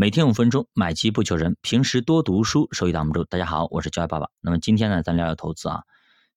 [0.00, 3.22] 每天五分钟，买基不求人，平时多读书，收益挡不住。
[3.24, 4.30] 大家好，我是教育爸爸。
[4.40, 5.82] 那么今天呢，咱聊聊投资啊。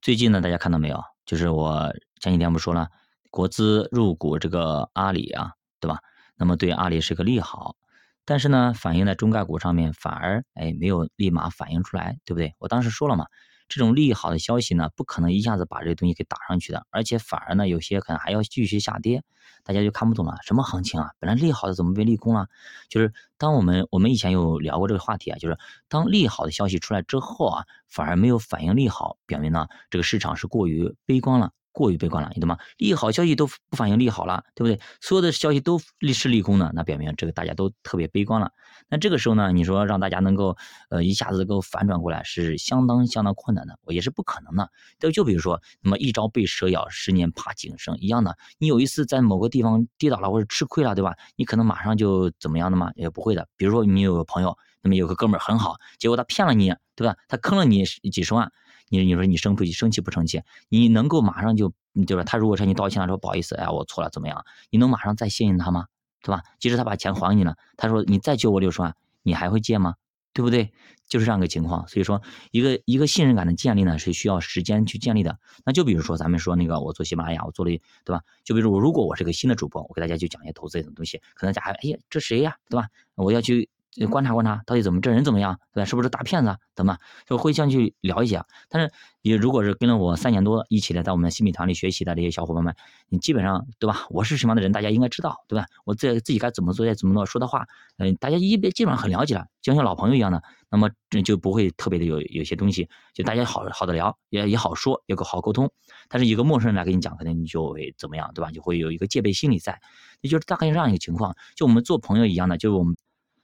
[0.00, 1.00] 最近呢，大家看到没有？
[1.24, 2.88] 就是我前几天不说了，
[3.30, 6.00] 国资入股这个阿里啊，对吧？
[6.34, 7.76] 那么对阿里是个利好，
[8.24, 12.56] 但是呢，反映在中概股上面反而哎没有立马反映出来，对不对？
[12.58, 13.26] 我当时说了嘛。
[13.74, 19.22] 这种利好的消息呢，不可能一下子把这个东西给打上去的，而且反而呢，有些可能还要继续下跌，
[19.64, 21.10] 大家就看不懂了，什么行情啊？
[21.18, 22.48] 本来利好的怎么被利空了？
[22.88, 31.52] 就是当我们我们以前有聊过这个话题啊，就是当利好的消息出来之后啊，反而没有反应利好，表明呢这个市场是过于悲观了。
[31.72, 32.58] 过于悲观了，你懂吗？
[32.76, 34.78] 利好消息都不反映利好了，对不对？
[35.00, 38.52] 所有的消息都利是利空的，那表明这个大家都特别悲观了。
[38.88, 40.56] 那这个时候呢，你说让大家能够
[40.90, 44.70] 呃一下子能够反转过来，是相当相当困难的，也是不可能的。
[44.98, 48.36] 就就比如说，那么一朝被蛇咬，十年怕井绳一样的。
[48.58, 51.16] 你有一次在某个地方跌倒了或者吃亏了，对吧？
[51.36, 52.90] 你可能马上就怎么样的吗？
[52.96, 53.48] 也不会的。
[53.56, 57.16] 比如说你有个朋友，那么有个哥们儿很好，结果他骗了你，对吧？
[57.28, 58.52] 他坑了你几十万。
[58.88, 60.42] 你你说你生不生气不生气？
[60.68, 61.72] 你能够马上就，
[62.06, 62.24] 对吧？
[62.24, 64.44] 他如果向你道歉了，说不好意思，哎，我错了，怎么样？
[64.68, 65.86] 你能马上再信任他吗？
[66.20, 66.42] 对吧？
[66.58, 69.94] 即使他把钱还你了，他说你再借我六十万，你还会借吗？
[70.34, 70.72] 对不对？
[71.08, 71.88] 就是这样个情况。
[71.88, 72.20] 所以说，
[72.50, 75.38] 一个一个信任感的建立呢，是需要时间去建立的。
[75.64, 77.70] 那就比如说咱们说那个，我做喜马拉雅，我做了，
[78.04, 78.20] 对吧？
[78.44, 82.56] 就比如如果我是个新的主播，我给大家去讲一些投资类的东西，可能大家哎呀，这谁呀？
[82.68, 82.88] 对吧？
[83.14, 83.70] 我要去。
[84.08, 85.84] 观察观察，到底怎么这人怎么样，对吧？
[85.84, 86.56] 是不是大骗子？
[86.74, 88.42] 怎么就会这样去聊一些？
[88.70, 88.90] 但是
[89.20, 92.74] 你如果是跟了我三年多一起的，在我们新米团里学习的这些小伙伴们，
[93.10, 94.06] 你基本上对吧？
[94.08, 95.66] 我是什么样的人，大家应该知道，对吧？
[95.84, 97.66] 我自自己该怎么做，该怎么做，说的话，
[97.98, 105.70] 嗯，大家一基本上很了解了，就像老朋友一样的，那么这就不会特别的有有些东西，就大家好好的聊，也也好说，有个好沟通。
[106.08, 108.50] 但是一个陌生人来跟你讲，可能你就会怎么样，对吧？
[108.50, 109.78] 就会有一个戒备心理在，
[110.22, 112.96] 也就是大概这样一个情况，就我们做朋友一样的，就是我们。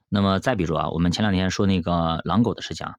[0.09, 2.95] 那么再比如啊，我们前两天说那个狼狗的事情啊，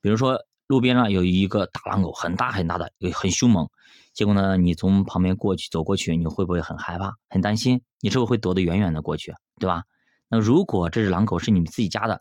[0.00, 3.68] 比如说路边上有一个大狼狗，很大很大的，又很凶猛，
[4.12, 7.82] 结果呢，你从旁边过去走过去，你会不会很害怕、很担心？
[8.00, 9.84] 你是不是会躲得远远的过去，对吧？
[10.28, 12.20] 那如果这只狼狗是你们自己家的，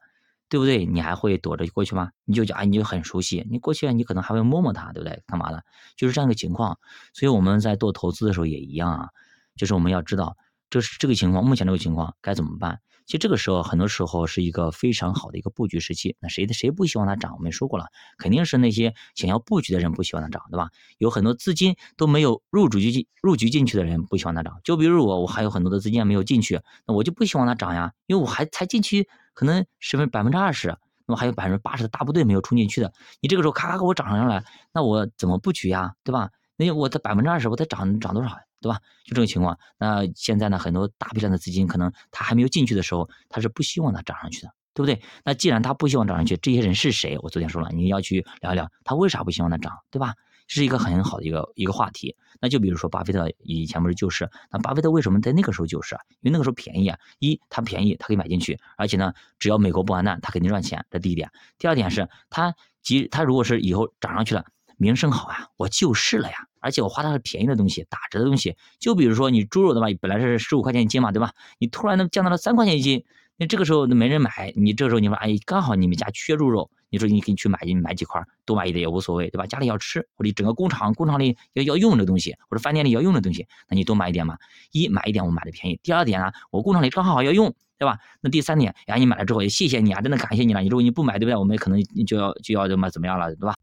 [0.49, 0.85] 对不对？
[0.85, 2.11] 你还会躲着过去吗？
[2.25, 5.21] 你就讲，你就很熟悉，你过去你可能还会摸摸它，对不对？
[5.27, 5.63] 干嘛的？
[5.95, 6.77] 就是这样一个情况。
[7.13, 9.09] 所以我们在做投资的时候也一样啊，
[9.55, 10.35] 就是我们要知道，
[10.69, 12.79] 这是这个情况，目前这个情况该怎么办？
[13.05, 16.15] 其实这个时候，很多时候是一个非常好的一个布局时期。
[16.19, 17.33] 那谁的谁不希望它涨？
[17.35, 20.69] 我们说过了，肯定是那些想要布局的人不希望它涨，对吧？
[20.97, 24.59] 有很多资金都没有入主进入局进去的人不希望它涨。
[24.63, 30.69] 就比如我，我还有很多的资金没有进去，那我就不希望它涨呀，因为我还才进去可能十分百分之二十，
[31.05, 32.93] 那么还有百分之八十的大部队没有冲进去的。
[33.19, 35.95] 你这个时候咔咔给我涨上来，那我怎么布局呀？
[36.03, 36.29] 对吧？
[36.55, 38.37] 那我的百分之二十，我得涨涨多少呀？
[38.61, 38.79] 对吧？
[39.05, 39.57] 就这个情况。
[39.77, 45.01] 那现在呢，很多大批量的资金可能他还没有进去的时候，他是不希望它涨上去的，对不对？
[45.25, 47.17] 那既然他不希望涨上去，这些人是谁？
[47.21, 50.13] 我昨天说了，你要去聊一聊，他为啥不希望它涨，对吧？
[50.47, 52.15] 这是一个很好的一个一个话题。
[52.41, 56.01] 那就比如说巴菲特以前不是救市，那巴菲特为什么在那个时候救市啊？
[56.19, 60.85] 因为那个时候便宜啊，一他便宜，他可以买进去，而且呢，只要美国不完蛋，他肯定赚钱。
[60.91, 61.31] 这第一点。
[61.57, 64.45] 第二点是他即他如果是以后涨上去了。
[64.77, 68.55] 名声好啊，我救市了呀，而且我花的是便宜的东西，打折的东西。
[68.79, 71.33] 就比如说你猪肉的话，本来是十五块钱一斤嘛，对吧？
[71.59, 73.03] 你突然能降到了三块钱一斤，
[73.37, 79.45] 那这个时候没人买，你这时候你说，哎，刚好你们家缺猪肉，你说你可以去买一买几块，多买一点也无所谓，对吧？
[79.47, 84.37] 家里要吃，或者整个工厂工厂里要要用的东西，或者饭店里要用的东西，那你多买一点嘛。
[84.71, 87.97] 一买一点我买的便宜，第二点呢，我工厂里刚好要用，对吧？
[88.21, 90.61] 那第三点，哎，你买了之后也谢谢你啊，真的感谢你了。
[90.61, 91.35] 你如果你不买，对不对？
[91.35, 93.55] 我们可能就要就要怎么怎么样了，对吧？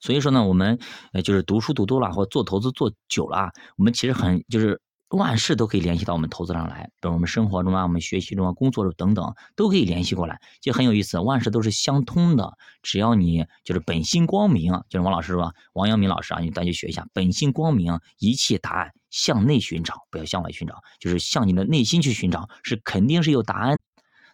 [0.00, 0.78] 所以说呢，我们
[1.12, 4.80] 呃就是读书读多了，或者做投资做久了，我们其实很就是
[5.10, 11.18] 万事都可以联系到我们投资上来，比如我们生活中啊，我们学习中啊，工作中等等都可以联系过来，就很有意思。
[11.18, 12.52] 万事都是相通的，
[12.82, 23.76] 只要你就是本心光明，就是王老师说，王阳明老师啊，你大家学一下，本心光明，一切答案向内寻找，不要向外寻找，就是向你的内心去寻找，是肯定是有答案。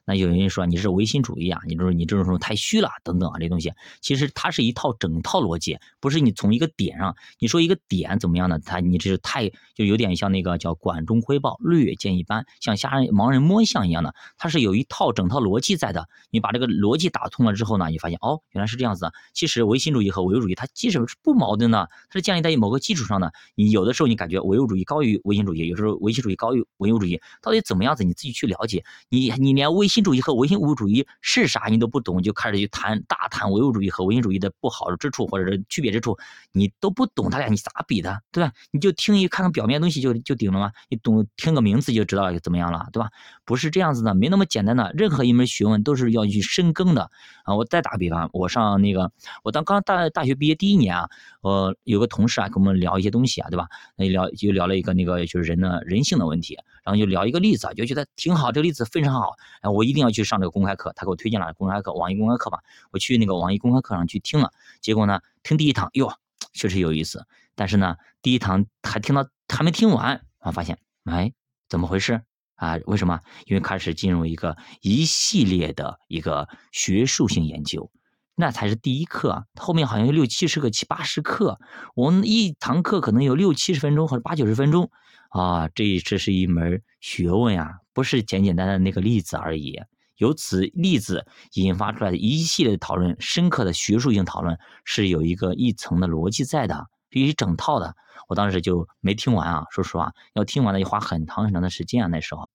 [0.06, 8.58] 那有人说你是唯心主义啊，你就是你这种什么太虚了等等啊，这东西其实它是一套整套逻辑，不是你从一个点上你说一个点怎么样呢？
[8.64, 16.08] 它你这是太就有点像那个叫管中窥豹，略见一斑，像瞎人盲人摸象一样的，它是有一套整套逻辑在的。
[16.30, 19.10] 你把这个逻辑打通了之后呢，你发现哦原来是这样子。
[19.34, 23.32] 其实唯心主义和唯物主义它其实是不矛盾的，它是建立在某个基础上的。
[23.56, 28.84] 你有的时候你感觉唯物主义高于唯心主义，有时候唯心主义高于唯物主义，到底怎么样子你自己去了解。
[29.08, 36.18] 你你连唯心新主义和唯心物主义是啥你都不懂，就开始去谈大谈唯物主义和唯心主义的不好之处或者是区别之处，
[36.52, 38.52] 你都不懂他俩你咋比的，对吧？
[38.72, 40.70] 你就听一看看表面东西就就顶了吗？
[40.90, 43.08] 你懂听个名字就知道怎么样了，对吧？
[43.46, 44.92] 不是这样子的，没那么简单的。
[44.94, 47.10] 任何一门学问都是要去深耕的
[47.44, 47.54] 啊！
[47.54, 49.10] 我再打个比方，我上那个
[49.44, 51.08] 我当刚大大学毕业第一年啊，
[51.40, 53.68] 我有个同事啊跟我们聊一些东西啊，对吧？
[53.94, 62.58] 那聊就聊了一个那个就是人的人性的问题，然后就聊一个例子啊，就觉得挺好，这个例子非常好，哎，我一定要去上这个公开课，他给我推荐了公开课，网易公开课吧，
[62.90, 64.50] 我去那个网易公开课上去听了，
[64.80, 66.12] 结果呢，听第一堂，哟，
[66.52, 71.32] 确实有意思，但是呢，第一堂还听到还没听完，我发现，哎，
[71.68, 72.22] 怎么回事
[72.56, 72.76] 啊？
[72.86, 73.20] 为什么？
[73.46, 77.90] 因为开始进入一个一系列的一个学术性研究。
[78.38, 81.58] 那才是第一课，后面好像有六七十个、七八十课，
[81.94, 84.90] 我们一堂课可能有六七十分钟或者八九十分钟，
[85.30, 89.80] 啊，这这是一门学问呀，不是简简单单那个例子而已。
[90.18, 97.94] 由此例子引发出来的一系列讨论，深刻的学术性讨论是有一个一层的逻辑在的，一整套的。
[98.28, 102.48] 我当时就没听完啊，说实话，要听完了要花很长很长的时间啊，那时候。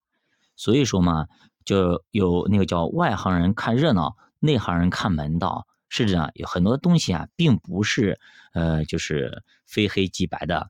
[0.56, 1.28] 所以说嘛，
[1.66, 5.68] 就有那个叫外行人看热闹，内行人看门道。
[5.90, 8.18] 甚至啊，有很多东西啊，并不是
[8.54, 10.70] 呃，就是非黑即白的，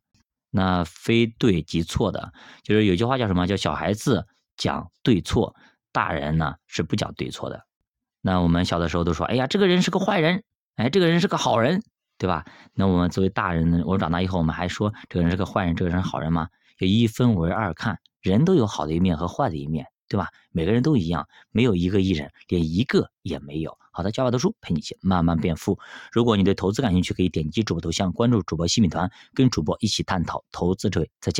[0.50, 2.34] 那非对即错的。
[2.64, 3.46] 就是有句话叫什么？
[3.46, 4.26] 叫小孩子
[4.58, 5.56] 讲对错，
[5.92, 7.68] 大人呢是不讲对错的。
[8.20, 10.44] 那我们小的时候都说，哎呀，这个人是个坏人，
[10.76, 11.84] 哎，这个人是个好人，
[12.22, 12.46] 对吧？
[12.76, 16.50] 那我们作为大人呢，我长大以后，我们还说这个人是个坏人，这个人是好人吗？
[16.78, 19.88] 要一分为二看，人都有好的一面和坏的一面。
[20.08, 20.28] 对吧？
[20.52, 23.78] 每个人都一样，没有一个艺人，连一个也没有。
[23.94, 25.80] 好的，教法读书陪你一起慢慢变富。
[26.12, 31.10] 如果你对投资感兴趣，可以点击主播头像关注主播新米团，跟主播一起探讨投资智慧。
[31.22, 31.40] 再见。